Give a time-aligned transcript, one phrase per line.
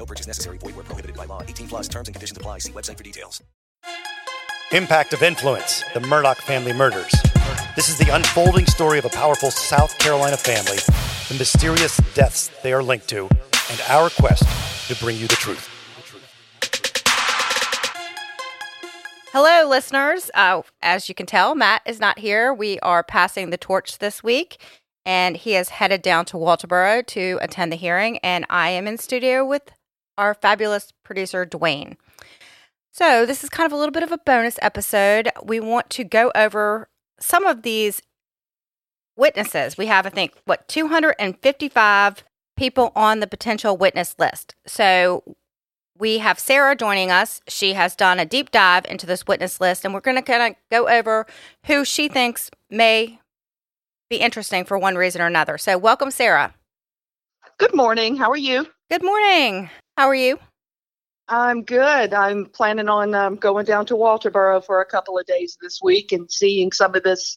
[0.00, 0.56] No purchase necessary.
[0.56, 1.42] Void where prohibited by law.
[1.42, 2.60] 18 plus terms and conditions apply.
[2.60, 3.42] See website for details.
[4.72, 7.12] Impact of Influence The Murdaugh Family Murders.
[7.76, 10.78] This is the unfolding story of a powerful South Carolina family,
[11.28, 13.28] the mysterious deaths they are linked to,
[13.70, 14.44] and our quest
[14.88, 15.68] to bring you the truth.
[19.32, 20.30] Hello, listeners.
[20.32, 22.54] Uh, as you can tell, Matt is not here.
[22.54, 24.62] We are passing the torch this week,
[25.04, 28.16] and he is headed down to Walterboro to attend the hearing.
[28.18, 29.70] And I am in studio with
[30.20, 31.96] our fabulous producer, Dwayne.
[32.92, 35.30] So, this is kind of a little bit of a bonus episode.
[35.42, 36.88] We want to go over
[37.18, 38.02] some of these
[39.16, 39.78] witnesses.
[39.78, 42.24] We have, I think, what, 255
[42.56, 44.54] people on the potential witness list.
[44.66, 45.36] So,
[45.98, 47.40] we have Sara joining us.
[47.48, 50.52] She has done a deep dive into this witness list, and we're going to kind
[50.52, 51.26] of go over
[51.66, 53.20] who she thinks may
[54.10, 55.56] be interesting for one reason or another.
[55.56, 56.52] So, welcome, Sara.
[57.58, 58.16] Good morning.
[58.16, 58.66] How are you?
[58.90, 59.70] Good morning.
[60.00, 60.38] How are you?
[61.28, 62.14] I'm good.
[62.14, 66.10] I'm planning on um, going down to Walterboro for a couple of days this week
[66.10, 67.36] and seeing some of this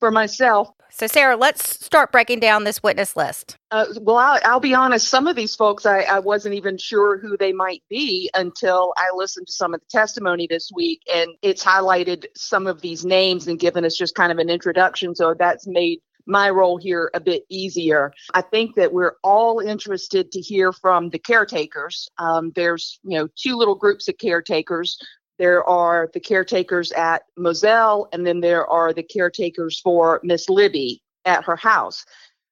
[0.00, 0.68] for myself.
[0.90, 3.56] So, Sara, let's start breaking down this witness list.
[3.70, 7.16] Uh, well, I'll, I'll, be honest, some of these folks, I, I, wasn't even sure
[7.16, 11.00] who they might be until I listened to some of the testimony this week.
[11.10, 15.14] And it's highlighted some of these names and given us just kind of an introduction.
[15.14, 18.12] So that's made my role here a bit easier.
[18.32, 22.08] I think that we're all interested to hear from the caretakers.
[22.18, 24.98] Um, there's, you know, two little groups of caretakers.
[25.38, 31.02] There are the caretakers at Moselle, and then there are the caretakers for Miss Libby
[31.24, 32.04] at her house.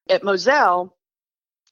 [0.09, 0.95] At Moselle,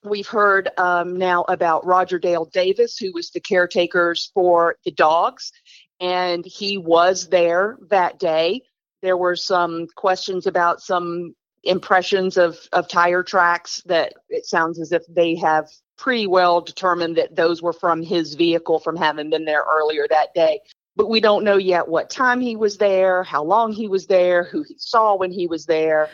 [0.03, 5.51] we've heard um, now about Roger Dale Davis, who was the caretakers for the dogs,
[5.99, 8.61] and he was there that day.
[9.01, 14.91] There were some questions about some impressions of, of tire tracks that it sounds as
[14.91, 19.45] if they have pretty well determined that those were from his vehicle from having been
[19.45, 20.59] there earlier that day.
[20.95, 24.43] But we don't know yet what time he was there, how long he was there,
[24.43, 26.09] who he saw when he was there.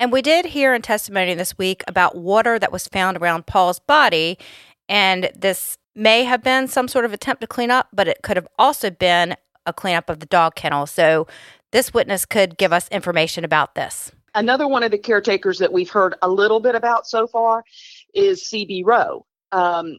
[0.00, 3.80] And we did hear in testimony this week about water that was found around Paul's
[3.80, 4.38] body.
[4.88, 8.36] And this may have been some sort of attempt to clean up, but it could
[8.36, 10.86] have also been a cleanup of the dog kennel.
[10.86, 11.26] So
[11.72, 14.10] this witness could give us information about this.
[14.38, 17.64] Another one of the caretakers that we've heard a little bit about so far
[18.14, 19.26] is CB Rowe.
[19.50, 19.98] Um,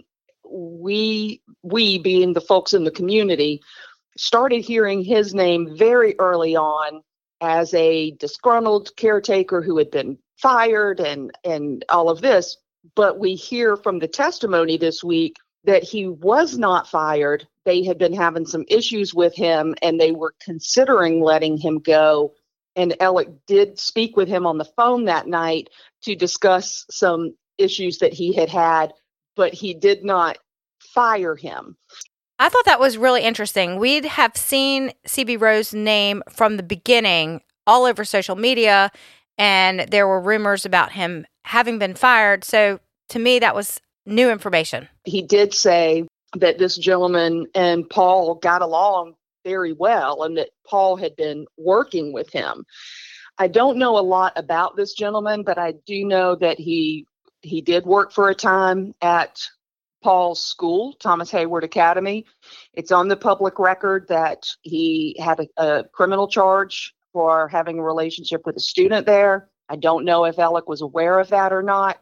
[0.49, 3.59] we, we being the folks in the community,
[4.17, 7.01] started hearing his name very early on
[7.41, 12.55] as a disgruntled caretaker who had been fired and and all of this.
[12.95, 15.35] But we hear from the testimony this week
[15.65, 17.45] that he was not fired.
[17.65, 22.33] They had been having some issues with him and they were considering letting him go
[22.75, 25.69] and Alec did speak with him on the phone that night
[26.03, 28.93] to discuss some issues that he had had,
[29.35, 30.37] but he did not
[30.79, 31.75] fire him.
[32.39, 33.77] I thought that was really interesting.
[33.77, 38.91] We'd have seen CB Rowe's name from the beginning all over social media,
[39.37, 42.43] and there were rumors about him having been fired.
[42.43, 44.87] So to me, that was new information.
[45.03, 49.15] He did say that this gentleman and Paul got along
[49.49, 52.65] very well and that Paul had been working with him.
[53.39, 57.05] I don't know a lot about this gentleman, but I do know that he
[57.41, 59.39] he did work for a time at
[60.03, 62.25] Paul's school, Thomas Heyward Academy.
[62.73, 67.83] It's on the public record that he had a, a criminal charge for having a
[67.83, 69.49] relationship with a student there.
[69.69, 71.97] I don't know if Alec was aware of that or not.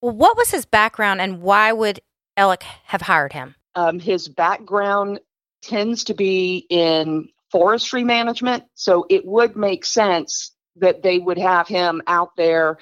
[0.00, 2.00] Well, what was his background and why would
[2.36, 3.56] Alec have hired him?
[3.74, 5.20] Um, his background
[5.62, 8.64] tends to be in forestry management.
[8.74, 12.78] So it would make sense that they would have him out there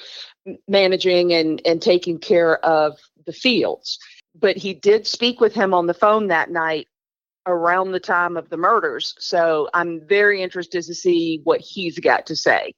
[0.68, 3.98] managing and, and taking care of the fields.
[4.34, 6.88] But he did speak with him on the phone that night
[7.46, 9.14] around the time of the murders.
[9.18, 12.72] So I'm very interested to see what he's got to say.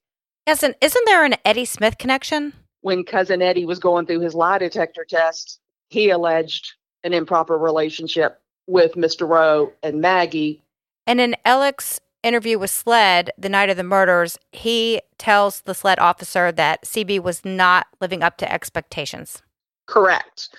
[0.47, 2.53] Yes, and isn't there an Eddie Smith connection?
[2.81, 5.59] When cousin Eddie was going through his lie detector test,
[5.89, 9.29] he alleged an improper relationship with Mr.
[9.29, 10.63] Rowe and Maggie.
[11.07, 15.99] And in Alec's interview with SLED the night of the murders, he tells the SLED
[15.99, 19.43] officer that CB was not living up to expectations.
[19.87, 20.51] Correct.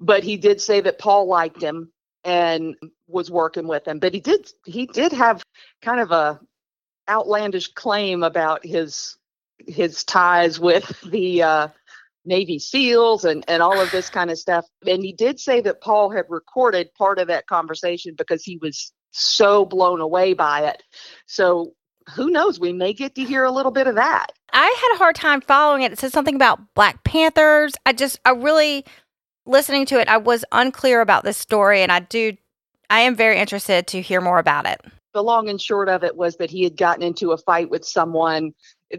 [0.00, 1.90] But he did say that Paul liked him
[2.24, 2.74] and
[3.06, 3.98] was working with him.
[3.98, 5.42] But he did he did have
[5.82, 6.40] kind of a
[7.08, 9.16] outlandish claim about his
[9.66, 11.68] his ties with the uh,
[12.24, 14.66] Navy SEALs and, and all of this kind of stuff.
[14.86, 18.92] And he did say that Paul had recorded part of that conversation because he was
[19.10, 20.82] so blown away by it.
[21.26, 21.74] So
[22.14, 22.60] who knows?
[22.60, 24.32] We may get to hear a little bit of that.
[24.52, 25.92] I had a hard time following it.
[25.92, 27.74] It said something about Black Panthers.
[27.86, 28.84] I just, I really,
[29.46, 31.82] listening to it, I was unclear about this story.
[31.82, 32.36] And I do,
[32.90, 34.80] I am very interested to hear more about it.
[35.12, 37.84] The long and short of it was that he had gotten into a fight with
[37.84, 38.52] someone.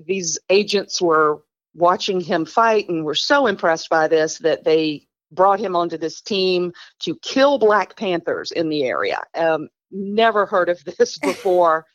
[0.06, 1.42] These agents were
[1.76, 6.22] watching him fight and were so impressed by this that they brought him onto this
[6.22, 9.22] team to kill Black Panthers in the area.
[9.36, 11.86] Um, never heard of this before.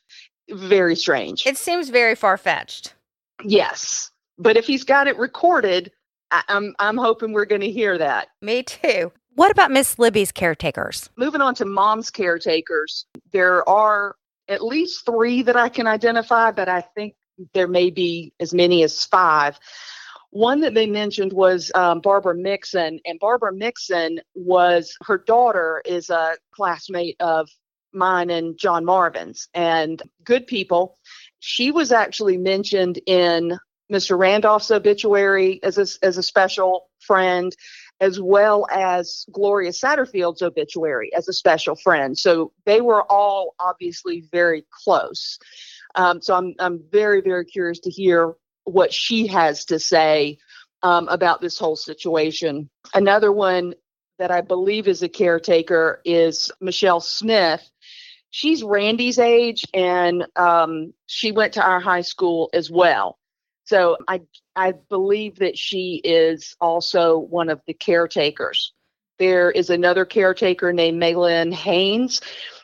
[0.50, 1.47] Very strange.
[1.47, 2.94] It seems very far fetched.
[3.43, 5.91] Yes, but if he's got it recorded,
[6.31, 8.29] I- I'm I'm hoping we're going to hear that.
[8.43, 9.12] Me too.
[9.37, 11.09] What about Miss Libby's caretakers?
[11.17, 14.17] Moving on to mom's caretakers, there are
[14.49, 17.15] at least three that I can identify, but I think
[17.54, 19.58] there may be as many as five.
[20.31, 26.08] One that they mentioned was um, Barbara Mixon, and Barbara Mixon was her daughter is
[26.08, 27.48] a classmate of
[27.92, 30.98] mine and John Marvin's, and good people.
[31.40, 33.58] She was actually mentioned in
[33.90, 34.16] Mr.
[34.16, 37.54] Randolph's obituary as a, as a special friend,
[38.00, 42.16] as well as Gloria Satterfield's obituary as a special friend.
[42.16, 45.38] So they were all obviously very close.
[45.94, 48.34] Um, so I'm I'm very very curious to hear
[48.64, 50.38] what she has to say
[50.82, 52.70] um, about this whole situation.
[52.94, 53.75] Another one
[54.19, 57.69] that I believe is a caretaker is Michelle Smith.
[58.31, 63.19] She's Randy's age, and um, she went to our high school as well.
[63.64, 64.20] So I
[64.54, 68.72] I believe that she is also one of the caretakers.
[69.19, 72.20] There is another caretaker named Maylin Haynes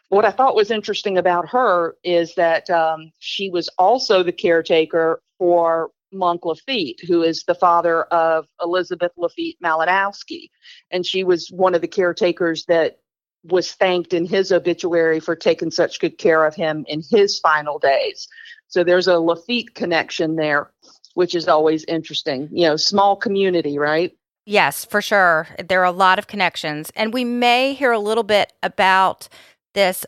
[0.09, 5.21] what I thought was interesting about her is that um, she was also the caretaker
[5.39, 10.51] for Monk Laffitte, who is the father of Elizabeth Laffitte Malinowski.
[10.91, 12.99] And she was one of the caretakers that
[13.45, 17.79] was thanked in his obituary for taking such good care of him in his final
[17.79, 18.29] days.
[18.69, 20.71] So there's a Laffitte connection there,
[21.15, 22.49] which is always interesting.
[22.53, 24.13] You know, small community, right?
[24.47, 25.49] Yes, for sure.
[25.69, 26.93] There are a lot of connections.
[26.95, 29.29] And we may hear a little bit about
[29.77, 30.05] this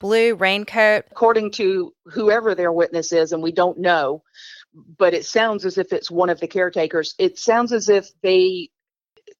[0.00, 1.04] blue raincoat.
[1.12, 4.22] According to whoever their witness is, and we don't know,
[4.98, 7.14] but it sounds as if it's one of the caretakers.
[7.18, 8.70] It sounds as if they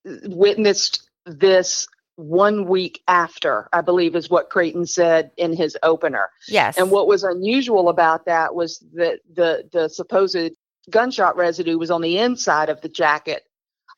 [0.05, 6.29] witnessed this one week after, I believe is what Creighton said in his opener.
[6.47, 6.77] Yes.
[6.77, 10.51] And what was unusual about that was that the the supposed
[10.89, 13.43] gunshot residue was on the inside of the jacket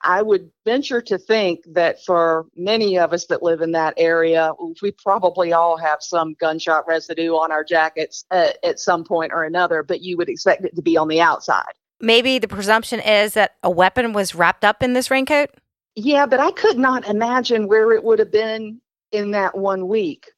[0.04, 4.52] I would venture to think that for many of us that live in that area,
[4.82, 9.44] we probably all have some gunshot residue on our jackets at, at, some point or
[9.44, 11.72] another, but you would expect it to be on the outside.
[12.02, 15.50] Maybe the presumption is that a weapon was wrapped up in this raincoat?
[15.96, 20.32] Yeah, but I could not imagine where it would have been in that one week.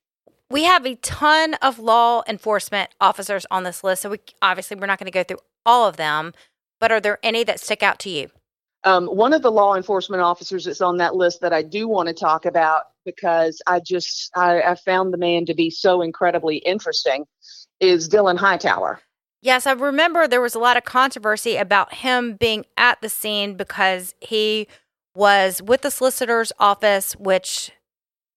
[0.51, 4.85] We have a ton of law enforcement officers on this list, so we obviously we're
[4.85, 6.33] not going to go through all of them,
[6.79, 8.29] but are there any that stick out to you?
[8.85, 12.07] Um, one of the law enforcement officers that's on that list that I do want
[12.07, 16.57] to talk about because I just I, I found the man to be so incredibly
[16.57, 17.25] interesting
[17.79, 19.01] is Dylan Hightower.
[19.41, 23.55] Yes, I remember there was a lot of controversy about him being at the scene
[23.55, 24.67] because he
[25.15, 27.71] was with the solicitor's office, which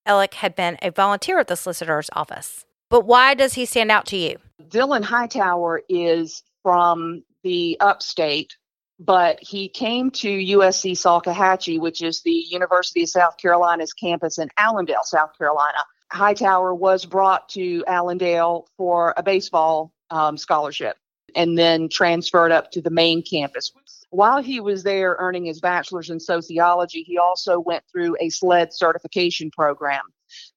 [0.07, 2.65] Alec had been a volunteer at the solicitor's office.
[2.91, 4.37] But why does he stand out to you?
[4.69, 8.57] Dylan Hightower is from the upstate
[8.99, 14.49] but he came to USC Salkehatchie, which is the University of South Carolina's campus in
[14.59, 15.79] Allendale, South Carolina.
[16.11, 20.97] Hightower was brought to Allendale for a baseball um, scholarship
[21.37, 23.71] and then transferred up to the main campus.
[24.11, 28.73] While he was there earning his bachelor's in sociology, he also went through a SLED
[28.73, 30.03] certification program.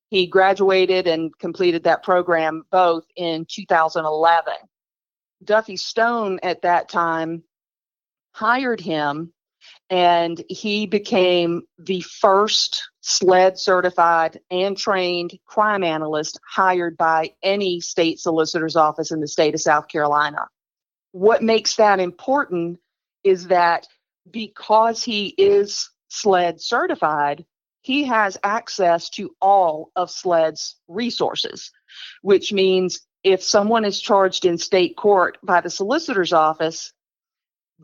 [0.10, 4.54] He graduated and completed that program both in 2011.
[5.44, 7.44] Duffy Stone at that time
[8.34, 9.34] hired him
[9.90, 18.20] and he became the first SLED certified and trained crime analyst hired by any state
[18.20, 20.48] solicitor's office in the state of South Carolina.
[21.12, 22.80] What makes that important
[23.24, 23.88] is that
[24.30, 27.46] because he is SLED certified,
[27.82, 31.72] he has access to all of SLED's resources,
[32.22, 36.94] which means if someone is charged in state court by the solicitor's office,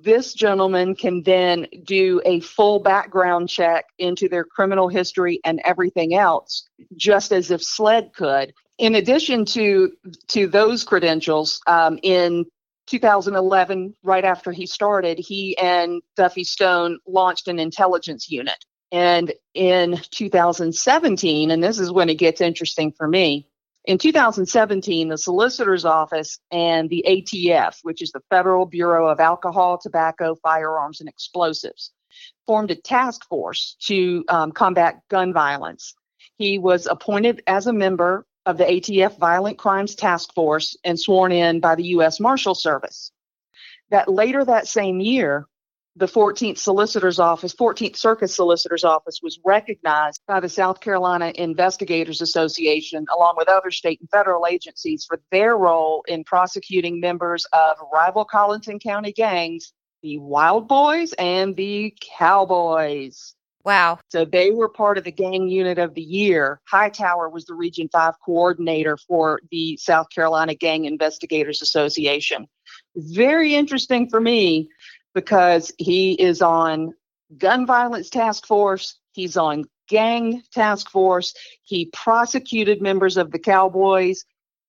[0.04, 6.14] this gentleman can then do a full background check into their criminal history and everything
[6.14, 8.54] else, just as if SLED could.
[8.78, 9.92] In addition to
[10.30, 12.46] to those credentials, um, in
[12.88, 18.64] 2011, right after he started, he and Duffy Stone launched an intelligence unit.
[18.92, 23.48] And in 2017, and this is when it gets interesting for me,
[23.88, 29.78] in 2017, the solicitor's office and the ATF, which is the Federal Bureau of Alcohol,
[29.78, 31.94] Tobacco, Firearms, and Explosives,
[32.46, 35.96] formed a task force to um, combat gun violence.
[36.38, 41.32] He was appointed as a member of the ATF Violent Crimes Task Force and sworn
[41.32, 42.20] in by the U.S.
[42.20, 43.12] Marshal Service.
[43.90, 45.48] That later that same year,
[45.98, 52.22] the 14th Solicitor's Office, 14th Circuit Solicitor's Office was recognized by the South Carolina Investigators
[52.22, 57.78] Association, along with other state and federal agencies, for their role in prosecuting members of
[57.92, 59.74] rival Colleton County gangs,
[60.04, 63.34] the Wild Boys and the Cowboys.
[63.66, 64.00] Wow.
[64.10, 66.62] So they were part of the gang unit of the year.
[66.70, 72.48] Hightower was the Region 5 coordinator for the South Carolina Gang Investigators Association.
[72.96, 74.70] Very interesting for me
[75.18, 76.94] because he is on
[77.40, 81.34] gun violence task force, he's on gang task force,
[81.64, 84.26] he prosecuted members of the Cowboys.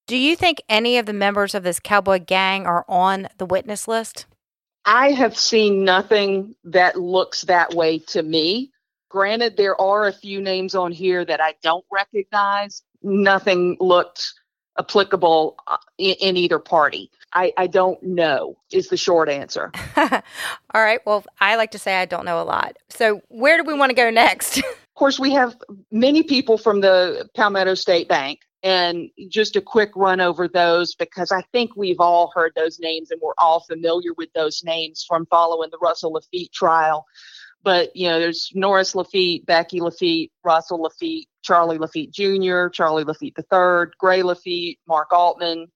[0.06, 3.86] Do you think any of the members of this cowboy gang are on the witness
[3.86, 4.24] list?
[4.86, 8.70] I have seen nothing that looks that way to me.
[9.10, 12.82] Granted, there are a few names on here that I don't recognize.
[13.02, 14.32] Nothing looked
[14.78, 17.10] applicable uh, in, in either party.
[17.32, 19.70] I, I don't know, is the short answer.
[19.96, 20.10] All
[20.74, 21.00] right.
[21.04, 22.76] Well, I like to say I don't know a lot.
[22.88, 24.58] So, where do we want to go next?
[24.58, 25.56] of course, we have
[25.90, 28.40] many people from the Palmetto State Bank.
[28.64, 33.12] And just a quick run over those because I think we've all heard those names
[33.12, 37.06] and we're all familiar with those names from following the Russell Laffitte trial.
[37.62, 43.38] But, you know, there's Norris Laffitte, Becky Laffitte, Russell Laffitte, Charlie Laffitte Jr., Charlie Laffitte
[43.38, 45.68] III, Gray Laffitte, Mark Altman,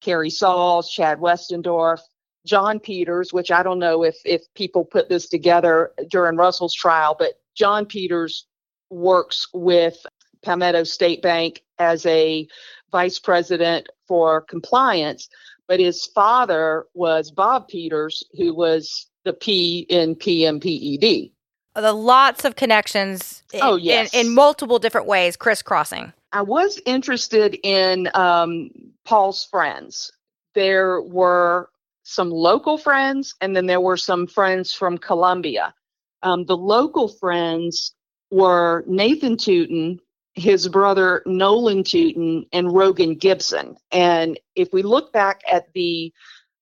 [0.00, 2.00] Kerry Sauls, Chad Westendorf,
[2.46, 7.14] John Peters, which I don't know if if people put this together during Russell's trial,
[7.18, 8.46] but John Peters
[8.88, 9.98] works with
[10.42, 12.48] Palmetto State Bank as a
[12.90, 15.28] vice president for compliance,
[15.66, 21.32] but his father was Bob Peters, who was the P in PMPED.
[21.74, 23.42] The lots of connections.
[23.52, 26.12] In, oh yes, in, in multiple different ways, crisscrossing.
[26.32, 28.70] I was interested in um,
[29.04, 30.12] Paul's friends.
[30.54, 31.70] There were
[32.02, 35.74] some local friends, and then there were some friends from Columbia.
[36.22, 37.94] Um, the local friends
[38.30, 40.00] were Nathan Tootin,
[40.34, 43.76] his brother Nolan Tootin, and Rogan Gibson.
[43.92, 46.12] And if we look back at the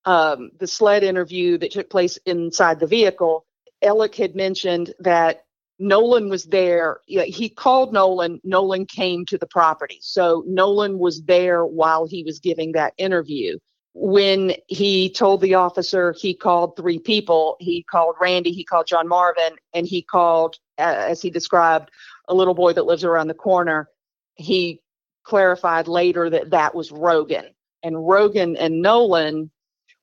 [0.05, 3.45] um, the SLED interview that took place inside the vehicle,
[3.83, 5.43] Ellick had mentioned that
[5.79, 7.01] Nolan was there.
[7.07, 8.41] He called Nolan.
[8.43, 9.99] Nolan came to the property.
[10.01, 13.57] So Nolan was there while he was giving that interview.
[13.93, 19.07] When he told the officer he called three people, he called Randy, he called John
[19.07, 21.89] Marvin, and he called, uh, as he described,
[22.27, 23.87] a little boy that lives around the corner.
[24.35, 24.81] He
[25.23, 27.45] clarified later that that was Rogan.
[27.83, 29.51] And Rogan and Nolan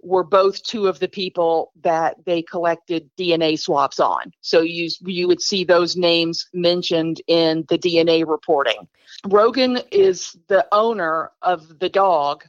[0.04, 4.32] were both two of the people that they collected DNA swabs on.
[4.40, 8.86] So you you would see those names mentioned in the DNA reporting.
[9.26, 12.44] Rogan is the owner of the dog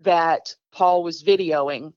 [0.00, 1.92] that Paul was videoing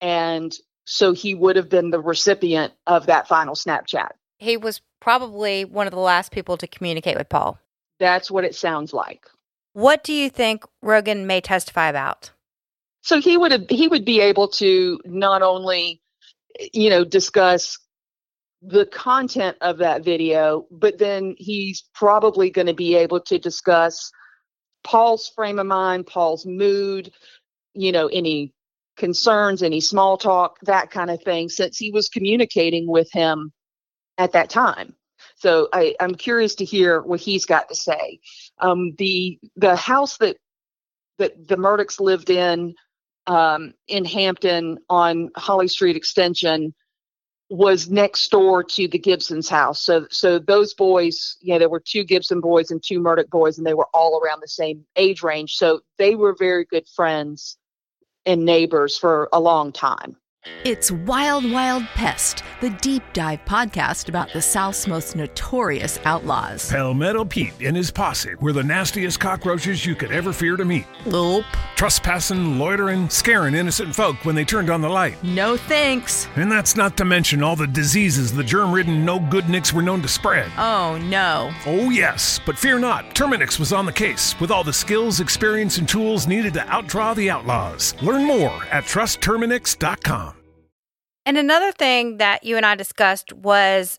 [0.00, 4.10] and so he would have been the recipient of that final Snapchat.
[4.38, 7.58] He was probably one of the last people to communicate with Paul.
[7.98, 9.26] That's what it sounds like.
[9.72, 12.30] What do you think Rogan may testify about?
[13.06, 16.02] So he would have, he would be able to not only
[16.72, 17.78] you know discuss
[18.62, 24.10] the content of that video but then he's probably going to be able to discuss
[24.82, 27.12] paul's frame of mind paul's mood
[27.74, 28.52] you know any
[28.96, 33.52] concerns any small talk that kind of thing since he was communicating with him
[34.18, 34.94] at that time.
[35.36, 38.20] So I, i'm curious to hear what he's got to say.
[38.58, 40.38] Um, the the house that
[41.18, 42.74] that the Murdaughs lived in
[43.26, 46.74] um, in Hampton on Holly Street Extension
[47.48, 49.80] was next door to the Gibson's house.
[49.82, 53.58] So so those boys, you know, there were two Gibson boys and two Murdaugh boys,
[53.58, 55.54] and they were all around the same age range.
[55.54, 57.56] So they were very good friends
[58.24, 60.16] and neighbors for a long time.
[60.64, 66.68] It's Wild Wild Pest, the deep dive podcast about the South's most notorious outlaws.
[66.70, 70.86] Palmetto Pete and his posse were the nastiest cockroaches you could ever fear to meet.
[71.06, 71.44] Nope.
[71.76, 75.22] Trespassing, loitering, scaring innocent folk when they turned on the light.
[75.22, 76.26] No thanks.
[76.34, 79.82] And that's not to mention all the diseases the germ ridden no good nicks were
[79.82, 80.50] known to spread.
[80.58, 81.52] Oh, no.
[81.66, 83.14] Oh, yes, but fear not.
[83.14, 87.14] Terminix was on the case with all the skills, experience, and tools needed to outdraw
[87.14, 87.94] the outlaws.
[88.02, 90.35] Learn more at trustterminix.com.
[91.26, 93.98] And another thing that you and I discussed was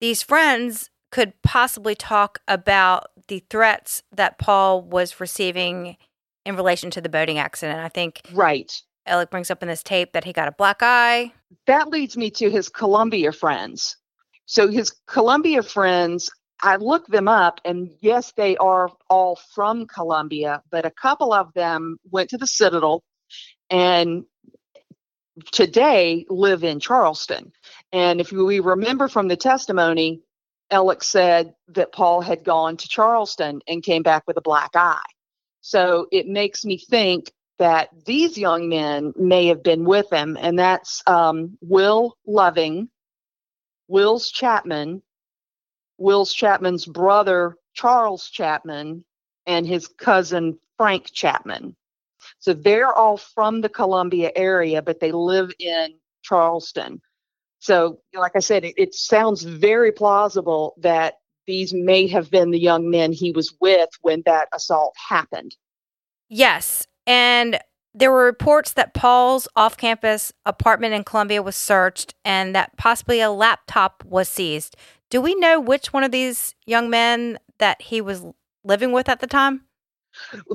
[0.00, 5.98] these friends could possibly talk about the threats that Paul was receiving
[6.46, 7.80] in relation to the boating accident.
[7.80, 8.72] I think Right.
[9.06, 11.32] Alec brings up in this tape that he got a black eye.
[11.66, 13.96] That leads me to his Columbia friends.
[14.46, 16.30] So his Columbia friends,
[16.62, 21.52] I looked them up, and yes, they are all from Columbia, but a couple of
[21.54, 23.02] them went to the Citadel
[23.70, 24.24] and
[25.52, 27.52] today live in Charleston.
[27.92, 30.22] And if we remember from the testimony,
[30.70, 35.00] Alex said that Paul had gone to Charleston and came back with a black eye.
[35.60, 40.58] So it makes me think that these young men may have been with him, and
[40.58, 42.88] that's um, Will Loving,
[43.88, 45.02] Will's Chapman,
[45.98, 49.04] Will's Chapman's brother, Charles Chapman,
[49.46, 51.76] and his cousin, Frank Chapman.
[52.38, 57.00] So they're all from the Columbia area, but they live in Charleston.
[57.58, 61.14] So, like I said, it, it sounds very plausible that
[61.46, 65.56] these may have been the young men he was with when that assault happened.
[66.28, 66.86] Yes.
[67.06, 67.58] And
[67.94, 73.20] there were reports that Paul's off campus apartment in Columbia was searched and that possibly
[73.20, 74.76] a laptop was seized.
[75.08, 78.24] Do we know which one of these young men that he was
[78.64, 79.65] living with at the time?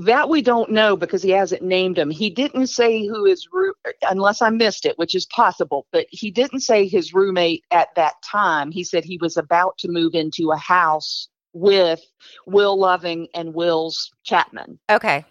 [0.04, 2.10] That we don't know because he hasn't named him.
[2.10, 3.74] He didn't say who his room,
[4.10, 8.16] unless I missed it, which is possible, but he didn't say his roommate at that
[8.24, 8.72] time.
[8.72, 12.02] He said he was about to move into a house with
[12.46, 14.80] Will Loving and Will's Chapman.
[14.90, 15.26] Okay.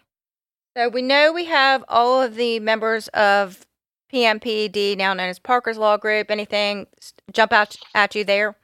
[0.77, 3.67] So we know we have all of the members of
[4.13, 6.31] PMPD, now known as Parker's Law Group.
[6.31, 6.87] Anything
[7.33, 8.57] jump out at you there?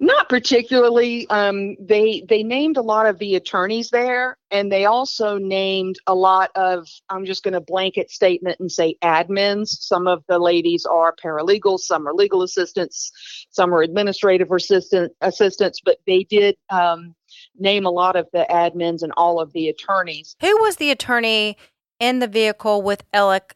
[0.00, 1.28] Not particularly.
[1.30, 6.14] Um, they they named a lot of the attorneys there, and they also named a
[6.14, 6.88] lot of.
[7.08, 9.68] I'm just going to blanket statement and say admins.
[9.68, 13.12] Some of the ladies are paralegals, some are legal assistants,
[13.50, 15.80] some are administrative assistant assistants.
[15.84, 17.14] But they did um,
[17.56, 20.34] name a lot of the admins and all of the attorneys.
[20.40, 21.56] Who was the attorney
[22.00, 23.54] in the vehicle with Alec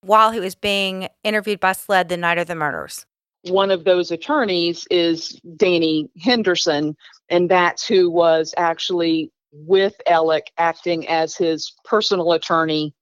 [0.00, 3.04] while he was being interviewed by SLED the night of the murders?
[3.48, 6.96] One of those attorneys is Danny Henderson,
[7.28, 12.94] and that's who was actually with Alec acting as his personal attorney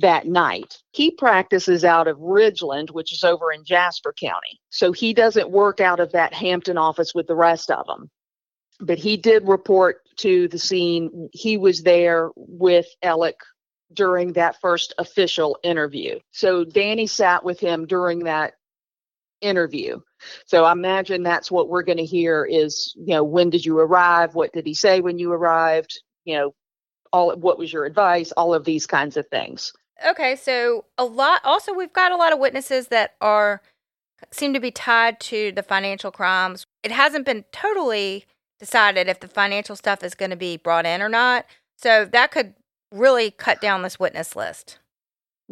[0.00, 0.78] that night.
[0.92, 4.58] He practices out of Ridgeland, which is over in Jasper County.
[4.70, 8.10] So he doesn't work out of that Hampton office with the rest of them.
[8.80, 11.28] But he did report to the scene.
[11.32, 13.36] He was there with Alec
[13.92, 16.18] during that first official interview.
[16.30, 18.54] So Danny sat with him during that
[19.42, 20.00] interview.
[20.46, 23.78] So I imagine that's what we're going to hear is, you know, when did you
[23.78, 24.34] arrive?
[24.34, 26.00] What did he say when you arrived?
[26.24, 26.54] You know,
[27.12, 28.32] all what was your advice?
[28.32, 29.72] All of these kinds of things.
[30.06, 31.40] Okay, so a lot.
[31.44, 33.60] Also, we've got a lot of witnesses that are
[34.30, 36.66] seem to be tied to the financial crimes.
[36.82, 38.24] It hasn't been totally
[38.58, 41.46] decided if the financial stuff is going to be brought in or not.
[41.76, 42.54] So that could
[42.92, 44.78] really cut down this witness list.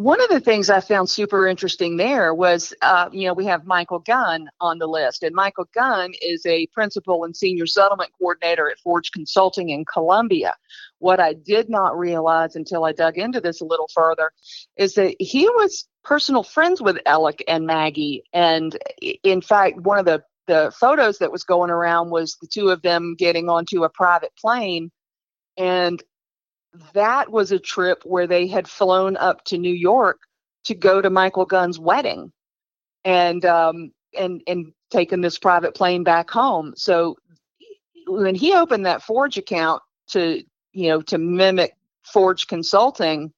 [0.01, 3.67] One of the things I found super interesting there was, uh, you know, we have
[3.67, 8.71] Michael Gunn on the list, and Michael Gunn is a principal and senior settlement coordinator
[8.71, 10.55] at Forge Consulting in Columbia.
[11.01, 14.33] What I did not realize until I dug into this a little further
[14.79, 18.79] is that he was personal friends with Alec and Maggie, and
[19.23, 22.81] in fact, one of the the photos that was going around was the two of
[22.81, 24.91] them getting onto a private plane,
[25.59, 26.03] and
[26.95, 30.21] that was a trip where they had flown up to New York
[30.65, 32.33] to go to Michael Gunn's wedding
[33.05, 36.75] and um and and taken this private plane back home.
[36.77, 37.17] So
[38.07, 43.33] when he opened that Forge account to you know to mimic Forge Consulting,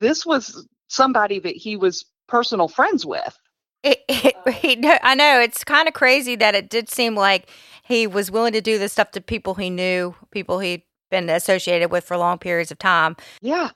[0.00, 3.38] this was somebody that he was personal friends with.
[3.82, 7.48] It, it, he, I know it's kind of crazy that it did seem like
[7.82, 10.82] he was willing to do this stuff to people he knew, people he'd
[11.16, 13.16] been associated with for long periods of time.
[13.40, 13.70] Yeah.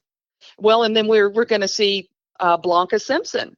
[0.59, 3.57] Well, and then we're we're going to see uh, Blanca Simpson.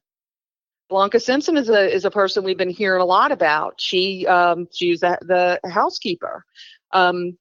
[0.89, 3.79] Blanca Simpson is a is a person we've been hearing a lot about.
[3.79, 6.45] She um, she's the, the housekeeper,
[6.91, 7.37] um,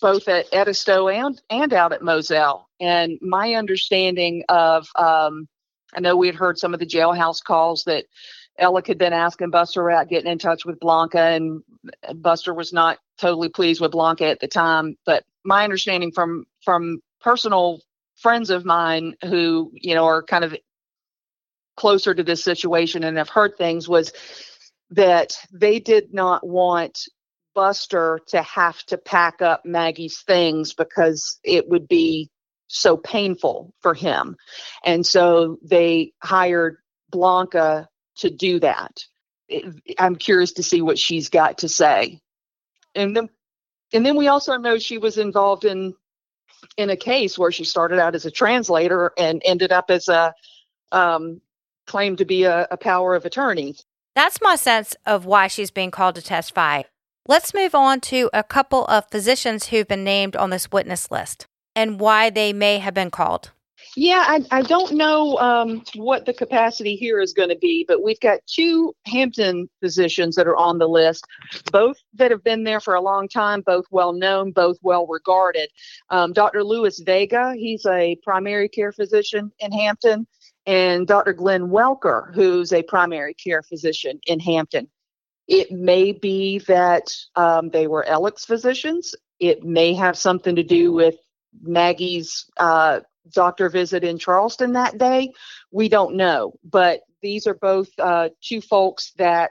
[0.00, 2.68] both at Edisto and and out at Moselle.
[2.80, 5.48] And my understanding of um,
[5.94, 8.06] I know we had heard some of the jailhouse calls that
[8.58, 11.62] Alec had been asking Buster about getting in touch with Blanca, and
[12.14, 14.96] Buster was not totally pleased with Blanca at the time.
[15.04, 17.80] But my understanding from from personal
[18.16, 20.56] friends of mine who you know are kind of
[21.76, 24.12] closer to this situation and have heard things was
[24.90, 26.98] that they did not want
[27.54, 32.30] Buster to have to pack up Maggie's things because it would be
[32.68, 34.36] so painful for him.
[34.84, 36.76] And so they hired
[37.10, 38.92] Blanca to do that.
[39.98, 42.20] I'm curious to see what she's got to say.
[42.94, 43.28] And then
[43.92, 45.94] and then we also know she was involved in
[46.76, 50.34] in a case where she started out as a translator and ended up as a
[50.92, 51.40] um,
[51.86, 53.76] claimed to be a, a power of attorney.
[54.14, 56.82] That's my sense of why she's being called to testify.
[57.28, 61.46] Let's move on to a couple of physicians who've been named on this witness list
[61.74, 63.50] and why they may have been called.
[63.98, 68.02] Yeah, I, I don't know um, what the capacity here is going to be, but
[68.02, 71.26] we've got two Hampton physicians that are on the list,
[71.72, 75.70] both that have been there for a long time, both well known, both well regarded.
[76.10, 76.62] Um, Dr.
[76.62, 80.26] Louis Vega, he's a primary care physician in Hampton,
[80.66, 81.32] and Dr.
[81.32, 84.88] Glenn Welker, who's a primary care physician in Hampton.
[85.48, 89.14] It may be that um, they were Alec's physicians.
[89.40, 91.14] It may have something to do with
[91.62, 95.32] Maggie's uh, doctor visit in Charleston that day.
[95.70, 99.50] We don't know, but these are both uh, two folks that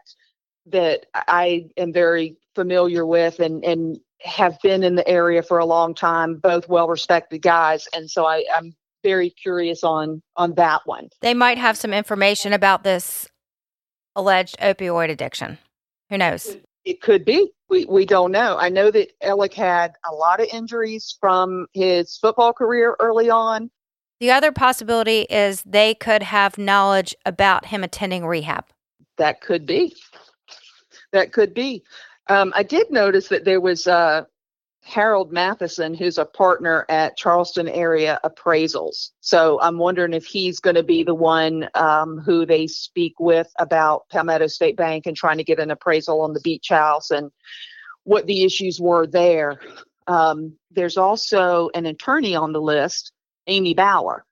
[0.68, 5.66] that I am very familiar with and and have been in the area for a
[5.66, 6.38] long time.
[6.38, 11.10] Both well respected guys, and so I, I'm very curious on on that one.
[11.22, 13.30] They might have some information about this
[14.16, 15.58] alleged opioid addiction.
[16.10, 16.58] Who knows?
[16.84, 17.52] It could be.
[17.70, 18.58] We we don't know.
[18.58, 23.72] I know that Alec had a lot of injuries from his football career early on.
[24.20, 28.66] The other possibility is they could have knowledge about him attending rehab.
[29.18, 29.96] That could be.
[31.12, 31.84] That could be.
[32.28, 34.24] Um, I did notice that there was uh,
[34.86, 39.10] Harold Matheson, who's a partner at Charleston Area Appraisals.
[39.20, 43.52] So I'm wondering if he's going to be the one um, who they speak with
[43.58, 47.32] about Palmetto State Bank and trying to get an appraisal on the beach house and
[48.04, 49.60] what the issues were there.
[50.06, 53.12] Um, there's also an attorney on the list,
[53.48, 54.25] Amy Bauer.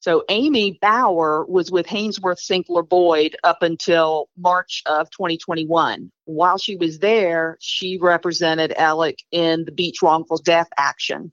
[0.00, 6.10] So Amy Bauer was with Haynsworth Sinkler Boyd up until March of 2021.
[6.24, 11.32] While she was there, she represented Alec in the Beach wrongful death action.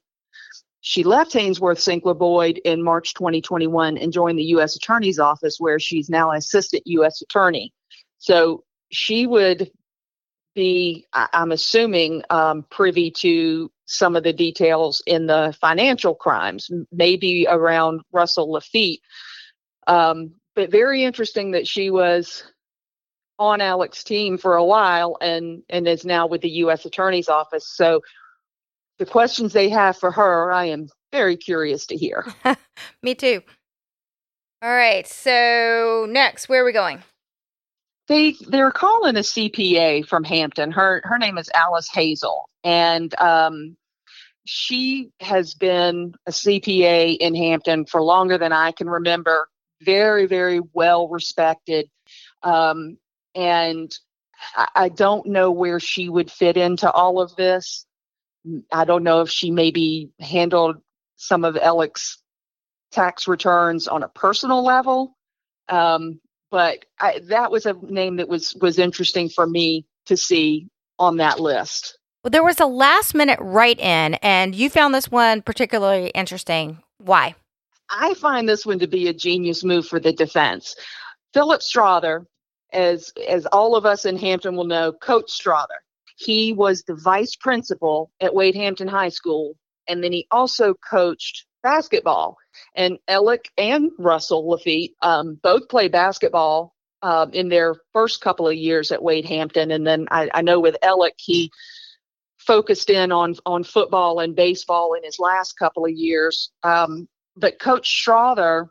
[0.82, 4.76] She left Haynsworth Sinkler Boyd in March 2021 and joined the U.S.
[4.76, 7.22] Attorney's Office, where she's now an assistant U.S.
[7.22, 7.74] Attorney.
[8.20, 9.72] So she would
[10.56, 17.48] be, I'm assuming, um, privy to some of the details in the financial crimes, maybe
[17.50, 19.00] around Russell Laffitte.
[19.88, 22.44] Um, but very interesting that she was
[23.40, 26.86] on Alec's team for a while and and is now with the U.S.
[26.86, 27.68] Attorney's Office.
[27.68, 28.02] So
[29.00, 32.26] the questions they have for her, I am very curious to hear.
[33.04, 33.42] Me too.
[34.62, 35.08] All right.
[35.08, 37.04] So next, where are we going?
[38.08, 40.72] They they're calling a CPA from Hampton.
[40.72, 43.76] Her her name is Alice Hazel, and um,
[44.46, 49.50] she has been a CPA in Hampton for longer than I can remember.
[49.82, 51.90] Very very well respected,
[52.44, 52.98] um,
[53.36, 53.92] and
[54.56, 57.86] I, I don't know where she would fit into all of this.
[58.72, 60.78] I don't know if she maybe handled
[61.18, 62.20] some of Alec's
[62.92, 65.18] tax returns on a personal level.
[65.68, 70.68] Um, but I, that was a name that was was interesting for me to see
[71.00, 71.98] on that list.
[72.24, 76.82] Well, there was a last minute write in, and you found this one particularly interesting.
[76.98, 77.36] Why?
[77.90, 80.76] I find this one to be a genius move for the defense.
[81.34, 82.26] Philip Strother,
[82.74, 85.76] as as all of us in Hampton will know, Coach Strother.
[86.18, 89.56] He was the vice principal at Wade Hampton High School,
[89.88, 92.38] and then he also coached basketball.
[92.76, 98.56] And Alec and Russell Laffitte um, both played basketball uh, in their first couple of
[98.56, 99.72] years at Wade Hampton.
[99.72, 101.52] And then I, I know with Alec, he
[102.38, 106.52] focused in on, on football and baseball in his last couple of years.
[106.64, 108.70] Um, but Coach Strother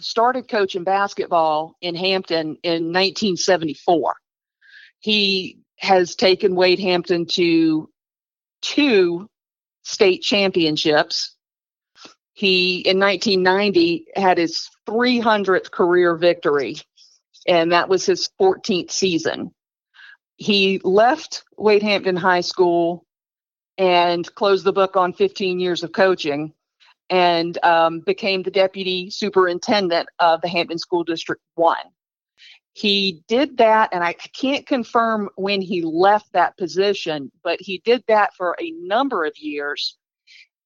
[0.00, 4.14] started coaching basketball in Hampton in 1974.
[5.00, 7.88] He has taken Wade Hampton to
[8.62, 9.28] two
[9.82, 11.36] state championships
[12.38, 16.76] he, in 1990, had his 300th career victory,
[17.48, 19.52] and that was his 14th season.
[20.36, 23.04] He left Wade Hampton High School
[23.76, 26.54] and closed the book on 15 years of coaching.
[27.10, 31.76] and um, became the deputy superintendent of the Hampton School District 1.
[32.74, 38.04] He did that, and I can't confirm when he left that position, but he did
[38.06, 39.96] that for a number of years.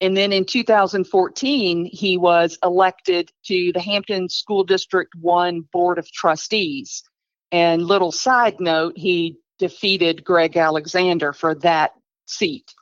[0.02, 6.10] And then in 2014, he was elected to the Hampton School District 1 Board of
[6.10, 7.04] Trustees.
[7.52, 11.92] And little side note, he defeated Greg Alexander for that
[12.26, 12.74] seat.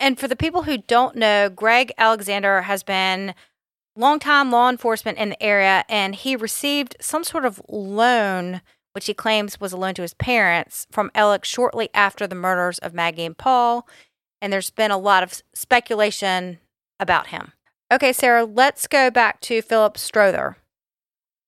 [0.00, 3.34] And for the people who don't know, Greg Alexander has been
[3.94, 9.12] longtime law enforcement in the area, and he received some sort of loan, which he
[9.12, 13.26] claims was a loan to his parents, from Ellick shortly after the murders of Maggie
[13.26, 13.86] and Paul.
[14.40, 16.58] And there's been a lot of speculation
[17.00, 17.52] about him.
[17.90, 20.56] Okay, Sara, let's go back to Philip Strother.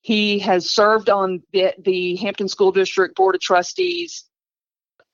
[0.01, 4.25] He has served on the, the Hampton School District Board of Trustees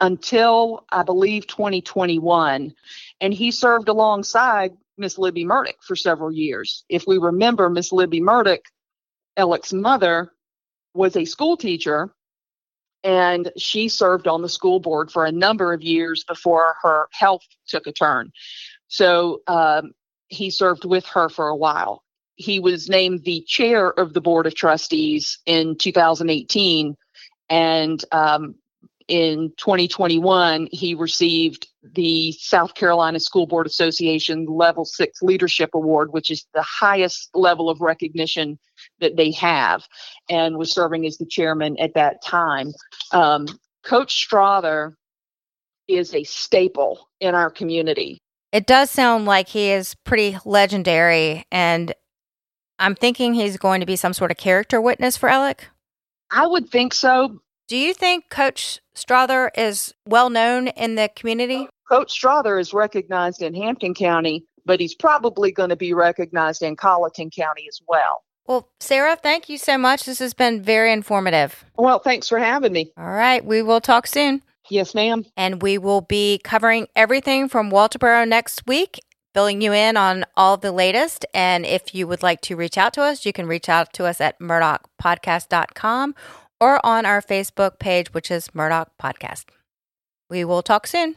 [0.00, 2.72] until I believe 2021.
[3.20, 6.84] And he served alongside Miss Libby Murdaugh for several years.
[6.88, 8.60] If we remember, Miss Libby Murdaugh,
[9.36, 10.32] Ellick's mother,
[10.94, 12.14] was a school teacher
[13.06, 17.46] and she served on the school board for a number of years before her health
[17.68, 18.32] took a turn.
[18.88, 19.92] So um,
[20.26, 22.02] he served with her for a while.
[22.34, 26.96] He was named the chair of the board of trustees in 2018,
[27.48, 28.56] and um,
[29.06, 36.28] in 2021, he received the South Carolina School Board Association Level 6 Leadership Award, which
[36.28, 38.58] is the highest level of recognition
[39.00, 39.86] that they have,
[40.28, 42.72] and was serving as the chairman at that time.
[43.12, 43.46] Um,
[43.84, 44.96] Coach Strother
[45.88, 48.18] is a staple in our community.
[48.52, 51.94] It does sound like he is pretty legendary, and
[52.78, 55.68] I'm thinking he's going to be some sort of character witness for Alec.
[56.30, 57.40] I would think so.
[57.68, 61.68] Do you think Coach Strother is well known in the community?
[61.90, 66.76] Coach Strother is recognized in Hampton County, but he's probably going to be recognized in
[66.76, 68.22] Colleton County as well.
[68.46, 70.04] Well, Sara, thank you so much.
[70.04, 71.64] This has been very informative.
[71.76, 72.92] Well, thanks for having me.
[72.96, 74.42] All right, we will talk soon.
[74.70, 75.24] Yes, ma'am.
[75.36, 79.00] And we will be covering everything from Walterboro next week,
[79.34, 81.24] filling you in on all the latest.
[81.34, 84.04] And if you would like to reach out to us, you can reach out to
[84.04, 86.14] us at murdaughpodcast.com
[86.60, 89.44] or on our Facebook page, which is Murdaugh Podcast.
[90.28, 91.16] We will talk soon.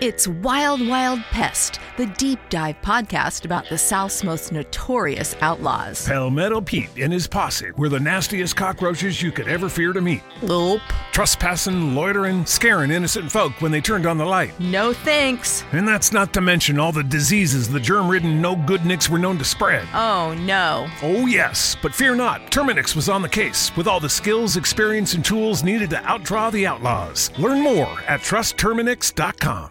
[0.00, 6.06] It's Wild Wild Pest, the deep dive podcast about the South's most notorious outlaws.
[6.08, 10.22] Palmetto Pete and his posse were the nastiest cockroaches you could ever fear to meet.
[10.42, 10.80] Nope.
[11.12, 14.58] Trespassing, loitering, scaring innocent folk when they turned on the light.
[14.58, 15.62] No thanks.
[15.72, 19.18] And that's not to mention all the diseases the germ ridden no good nicks were
[19.18, 19.86] known to spread.
[19.92, 20.88] Oh no.
[21.02, 22.50] Oh, yes, but fear not.
[22.50, 26.50] Terminix was on the case with all the skills, experience, and tools needed to outdraw
[26.50, 27.30] the outlaws.
[27.38, 29.70] Learn more at trustterminix.com.